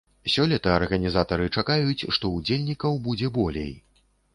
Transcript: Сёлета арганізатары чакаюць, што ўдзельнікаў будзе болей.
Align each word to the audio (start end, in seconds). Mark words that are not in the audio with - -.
Сёлета 0.35 0.71
арганізатары 0.77 1.47
чакаюць, 1.57 2.09
што 2.19 2.35
ўдзельнікаў 2.41 3.01
будзе 3.09 3.35
болей. 3.41 3.73